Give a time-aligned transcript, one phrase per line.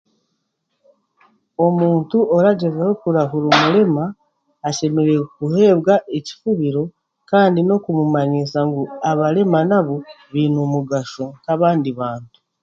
[1.65, 4.05] Omuntu oragyezaho kurahura omurema
[4.69, 6.83] ashemeriire kuhebwa ekifubiro
[7.29, 9.95] kandi n'okumumanyisa ngu abarema nabo
[10.31, 12.37] baine omugasho nk'abandi bantu.